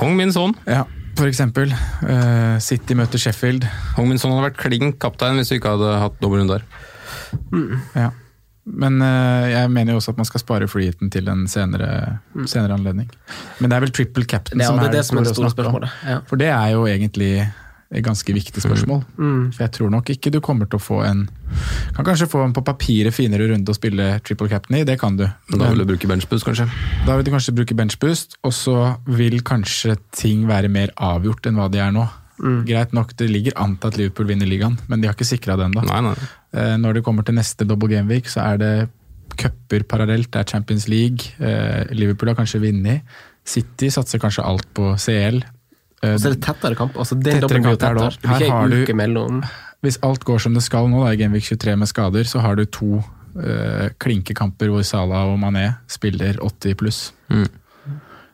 [0.01, 0.55] Hong Min Son.
[0.67, 0.85] Ja,
[1.19, 1.73] for eksempel.
[2.03, 3.67] Uh, City møter Sheffield.
[3.97, 6.71] Hong Min Son hadde vært klink kaptein hvis vi ikke hadde hatt dobbeltrunde der.
[7.97, 8.13] Ja.
[8.67, 12.19] Men uh, jeg mener jo også at man skal spare freehiten til en senere,
[12.51, 13.13] senere anledning.
[13.61, 15.53] Men det er vel triple captain som det er er det som er det store
[15.55, 15.95] spørsmålet.
[16.09, 16.19] Ja.
[16.27, 17.31] For det er jo egentlig
[18.05, 19.05] ganske viktig spørsmål.
[19.55, 21.29] For jeg tror nok ikke du kommer til å få en
[21.97, 25.17] Kan kanskje få en på papiret finere runde å spille triple captain i, det kan
[25.17, 25.25] du.
[25.51, 26.67] Men da vil du bruke benchboost, kanskje.
[27.07, 31.57] da vil du kanskje bruke benchboost, og så vil kanskje ting være mer avgjort enn
[31.57, 32.05] hva de er nå.
[32.67, 35.57] Greit nok, det ligger an til at Liverpool vinner ligaen, men de har ikke sikra
[35.57, 35.71] det.
[35.73, 36.13] Nei, nei.
[36.53, 38.73] Eh, Når det kommer til neste double game week, så er det
[39.37, 40.31] cuper parallelt.
[40.33, 41.33] Det er Champions League.
[41.41, 43.03] Eh, Liverpool har kanskje vunnet.
[43.47, 45.41] City satser kanskje alt på CL.
[46.03, 46.97] Eh, Og så er det tettere kamp.
[47.01, 48.07] Altså, det Tettere kamp er tettere.
[48.11, 48.21] også.
[48.21, 49.43] Det Her har du- mellom.
[49.83, 52.41] Hvis alt går som det skal nå, da, i Game Week 23 med skader, så
[52.41, 53.03] har du to
[53.37, 57.13] uh, klinkekamper hvor Salah og Mané spiller 80 pluss.
[57.31, 57.47] Mm.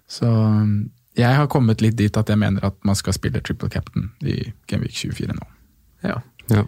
[0.08, 3.68] Så mm, jeg har kommet litt dit at jeg mener at man skal spille triple
[3.68, 5.46] captain i Game Week 24 nå.
[6.04, 6.20] Ja.
[6.50, 6.64] Ja.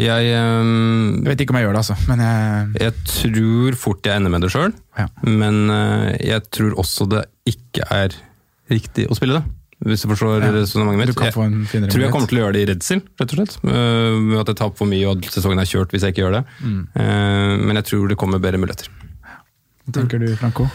[0.00, 4.06] Jeg, um, Jeg vet ikke om jeg gjør det, altså, men jeg jeg tror fort
[4.08, 5.06] jeg ender med det sjøl, Ja.
[5.22, 8.08] men uh, jeg tror også det ikke er
[8.70, 9.44] riktig å spille det.
[9.86, 10.50] Hvis du forstår Ja.
[10.50, 11.14] resonnementet mitt.
[11.14, 13.32] Du kan få en Jeg tror jeg kommer til å gjøre det i redsel, rett
[13.32, 13.58] og slett.
[13.64, 16.24] Eh, Med at jeg taper for mye og at sesongen er kjørt hvis jeg ikke
[16.26, 16.44] gjør det.
[16.64, 16.88] Mm.
[16.96, 18.88] Eh, Men jeg tror det kommer bedre muligheter.
[19.86, 20.66] Hva tenker du, Franco?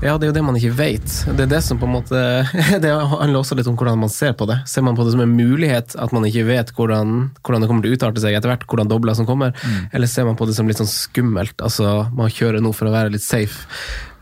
[0.00, 1.14] Ja, det er jo det man ikke vet.
[1.36, 2.16] Det er det som på en måte
[2.82, 4.56] Det handler også litt om hvordan man ser på det.
[4.70, 7.84] Ser man på det som en mulighet, at man ikke vet hvordan, hvordan det kommer
[7.84, 9.52] til å utarte seg etter hvert, hvordan dobler som kommer,
[9.92, 12.94] eller ser man på det som litt sånn skummelt, altså man kjører nå for å
[12.94, 13.68] være litt safe.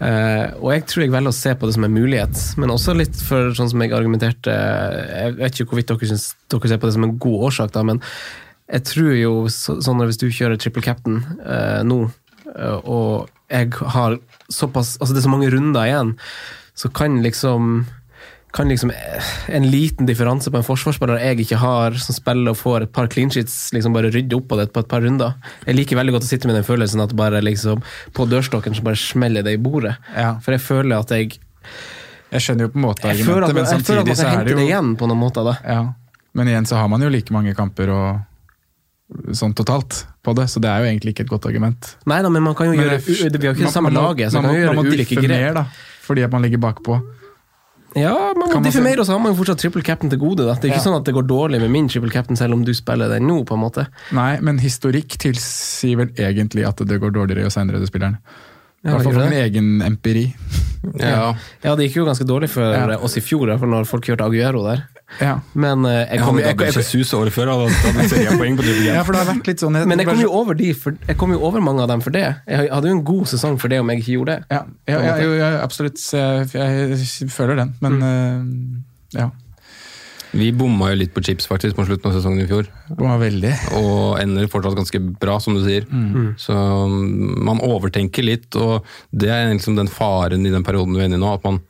[0.03, 2.97] Uh, og jeg tror jeg velger å se på det som en mulighet, men også
[2.99, 6.91] litt for sånn som jeg argumenterte Jeg vet ikke hvorvidt dere syns dere ser på
[6.91, 8.03] det som en god årsak, da, men
[8.67, 12.03] jeg tror jo så, sånn at hvis du kjører triple captain uh, nå,
[12.51, 16.17] uh, og jeg har såpass Altså det er så mange runder igjen,
[16.79, 17.87] så kan liksom
[18.53, 22.57] kan liksom eh, en liten differanse på en forsvarsspiller jeg ikke har, som spiller og
[22.57, 25.37] får et par clean sheets, liksom bare rydde opp på det på et par runder.
[25.67, 27.85] Jeg liker veldig godt å sitte med den følelsen at bare liksom
[28.17, 29.99] på dørstokken så bare smeller det i bordet.
[30.17, 30.39] Ja.
[30.45, 31.39] For jeg føler at jeg
[32.29, 34.09] Jeg skjønner jo på en måte Jeg føler argumentet, det men jeg føler at samtidig
[34.09, 35.45] man så kan er hente det jo igjen på noen måter.
[35.45, 35.55] da.
[35.65, 35.83] ja.
[36.37, 38.09] Men igjen så har man jo like mange kamper og
[39.33, 41.97] sånn totalt på det, så det er jo egentlig ikke et godt argument.
[42.07, 44.03] Nei da, men man kan jo Men gjøre Vi har ikke man- det samme man
[44.05, 45.55] laget, så man man kan må- jo gjøre må ulike grep.
[45.55, 45.65] da,
[46.03, 47.03] fordi at man ligger bakpå.
[47.97, 50.45] Ja, man må diffe mer, og så har man jo fortsatt triple captain til gode.
[50.45, 50.53] da.
[50.55, 50.91] Det er ikke Ja.
[50.91, 53.45] sånn at det går dårlig med min triple captain selv om du spiller den nå.
[53.47, 53.87] på en måte.
[54.13, 58.19] Nei, men historikk tilsier vel egentlig at det går dårligere jo senere du spiller den.
[58.85, 60.27] I hvert fall gjør min egen empiri.
[60.95, 61.33] Ja.
[61.65, 62.97] Ja, det gikk jo ganske dårlig for Ja.
[63.03, 64.85] oss i fjor, for når folk kjørte Aguero der.
[65.21, 65.33] Ja.
[65.59, 66.55] Men eh, jeg kom, jeg,
[67.19, 67.51] året før,
[69.91, 72.15] men jeg kom jo over de, for, jeg kom jo over mange av dem for
[72.15, 72.23] det.
[72.47, 74.45] Jeg hadde jo en god sesong for det om jeg ikke gjorde det.
[74.55, 75.99] Ja, ja, ja, jo, ja absolutt.
[76.13, 78.03] Jeg, jeg føler den, men Mm.
[78.07, 79.31] uh, ja.
[80.33, 82.67] Vi bomma jo litt på chips faktisk på slutten av sesongen i fjor.
[82.89, 83.55] Det var veldig.
[83.81, 85.87] og ender fortsatt ganske bra, som du sier.
[86.41, 91.01] Så mm, man overtenker litt, og det er liksom den faren i den perioden du
[91.01, 91.63] er inne i nå, at man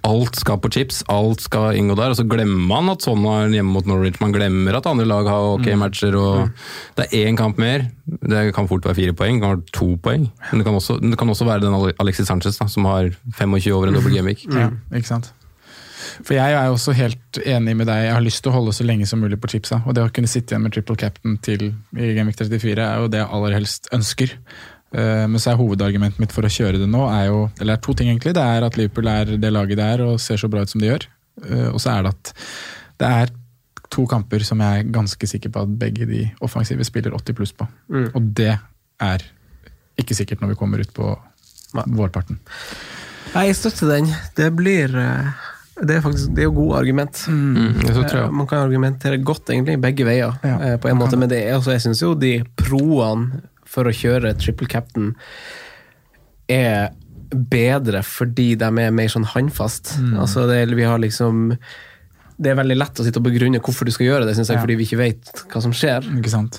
[0.00, 3.50] Alt skal på chips, alt skal inngå der, og så glemmer man at sånn er
[3.52, 4.16] hjemme mot Norwich.
[4.22, 6.54] Man glemmer at andre lag har ok matcher, og
[6.96, 7.84] det er én kamp mer.
[8.08, 10.24] Det kan fort være fire poeng, det kan være to poeng.
[10.48, 13.76] Men det kan også, det kan også være den Alexis Sanchez da, som har 25
[13.76, 14.46] over en dobbel gameweek.
[14.56, 15.34] Ja, ikke sant?
[16.26, 18.02] For jeg er jo også helt enig med deg.
[18.06, 19.78] Jeg har lyst til å holde så lenge som mulig på chipsa.
[19.86, 23.08] Og det å kunne sitte igjen med triple captain til i Genvik 34 er jo
[23.12, 24.34] det jeg aller helst ønsker.
[24.92, 27.78] Eh, Men så er hovedargumentet mitt for å kjøre det nå er jo Eller det
[27.78, 28.34] er to ting, egentlig.
[28.36, 30.80] Det er at Liverpool er det laget det er og ser så bra ut som
[30.82, 31.06] de gjør.
[31.46, 32.32] Eh, Og så er det at
[33.00, 33.34] det er
[33.90, 37.52] to kamper som jeg er ganske sikker på at begge de offensive spiller 80 pluss
[37.56, 37.66] på.
[38.14, 38.52] Og det
[39.02, 39.24] er
[39.98, 41.08] ikke sikkert når vi kommer ut på
[41.72, 42.38] vårparten.
[43.34, 44.10] Nei, jeg støtter den.
[44.36, 45.32] Det blir eh,
[45.80, 47.22] Det er faktisk det er jo gode argument.
[47.28, 48.32] Mm, tror Eh, jeg.
[48.32, 51.54] Man kan argumentere godt egentlig begge veier, Ja, eh, på en måte, men det er,
[51.56, 55.14] altså, jeg syns jo de proene for å kjøre triple captain
[56.50, 56.90] er
[57.30, 59.94] bedre fordi de er mer sånn håndfast.
[60.02, 60.16] Mm.
[60.18, 61.56] Altså det, vi har liksom
[62.40, 64.56] Det er veldig lett å sitte og begrunne hvorfor du skal gjøre det, synes jeg,
[64.56, 64.62] Ja.
[64.64, 66.00] fordi vi ikke vet hva som skjer.
[66.18, 66.58] Ikke sant?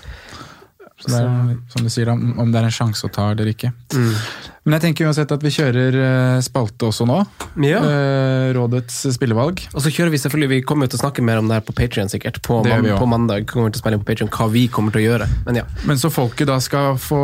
[1.02, 3.50] Så det er, som du sier, om, om det er en sjanse å ta eller
[3.52, 3.72] ikke.
[3.92, 7.18] Men jeg tenker uansett at vi kjører eh, spalte også nå.
[7.66, 7.80] Ja.
[7.82, 9.64] Eh, Rådets spillevalg.
[9.74, 11.74] Og så kjører vi selvfølgelig, vi kommer til å snakke mer om det her på
[11.78, 12.38] Patreon sikkert.
[12.46, 14.94] På, man, på mandag kommer vi til å spille inn på Patreon hva vi kommer
[14.94, 15.30] til å gjøre.
[15.48, 15.66] Men ja.
[15.90, 17.22] Men så folket da skal få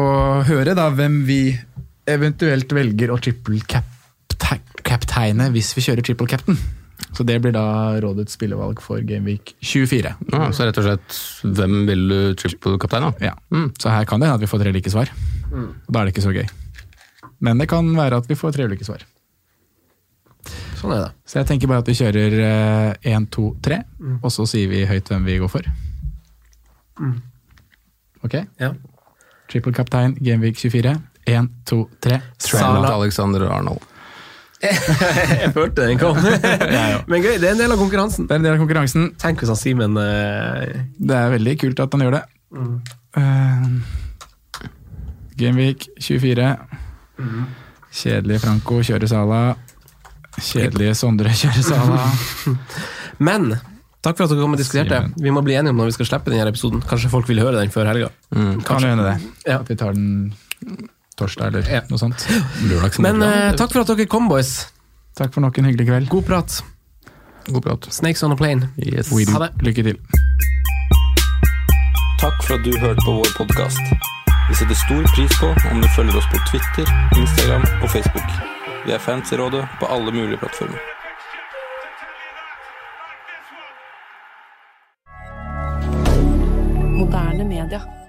[0.49, 1.41] høre da hvem vi
[2.09, 3.93] eventuelt velger å triple cap-
[4.87, 6.57] capteine hvis vi kjører triple captain.
[7.13, 7.63] Så det blir da
[8.01, 10.12] rådets spillevalg for Gameweek 24.
[10.33, 11.17] Ja, så rett og slett,
[11.57, 13.12] hvem vil du triple-kaptein, da?
[13.31, 13.36] Ja.
[13.81, 15.12] Så her kan det hende at vi får tre like svar.
[15.53, 16.47] Og Da er det ikke så gøy.
[17.39, 19.03] Men det kan være at vi får tre ulike svar.
[20.77, 21.12] Sånn er det.
[21.25, 22.36] Så jeg tenker bare at vi kjører
[23.05, 23.81] én, to, tre,
[24.21, 25.69] og så sier vi høyt hvem vi går for.
[28.25, 28.39] Ok?
[28.62, 28.71] Ja.
[29.51, 30.95] Triple kaptein, Gameweek 24.
[31.27, 32.21] Én, to, tre.
[32.39, 32.93] Trent Sala.
[32.95, 33.83] Alexander Arnold.
[35.41, 36.17] Jeg følte den kom.
[37.11, 38.25] Men gøy, det er en del av konkurransen.
[38.27, 39.11] Det er en del av konkurransen.
[39.21, 40.65] Tenk hvis han Simen uh...
[40.97, 42.23] Det er veldig kult at han gjør det.
[43.21, 43.69] Eh,
[45.37, 46.49] Gameweek 24.
[47.93, 49.41] Kjedelige Franco kjører Sala.
[50.37, 52.01] Kjedelige Sondre kjører Sala.
[53.29, 53.51] Men
[54.01, 55.03] takk for at dere kom og diskuterte.
[55.21, 56.81] Vi må bli enige om når vi skal slippe denne episoden.
[56.89, 58.09] Kanskje folk vil høre den før helga.
[58.33, 59.17] Kan jo hende det.
[59.45, 59.61] Ja.
[59.67, 60.87] Vi tar den
[61.17, 61.84] torsdag eller ja.
[61.89, 62.27] noe sånt.
[63.03, 64.67] Men eh, takk for at dere kom, boys.
[65.17, 66.10] Takk for nok en hyggelig kveld.
[66.13, 66.60] God prat.
[67.47, 67.88] God prat.
[67.93, 68.69] Snakes on a plane.
[68.77, 69.10] Yes.
[69.10, 69.51] Ha det.
[69.65, 69.97] Lykke til.
[72.21, 73.82] Takk for at du hørte på vår podkast.
[74.49, 76.86] Vi setter stor pris på om du følger oss på Twitter,
[77.17, 78.30] Instagram og Facebook.
[78.86, 80.77] Vi er fans i rådet på alle mulige plattformer.
[86.97, 88.06] Moderne media.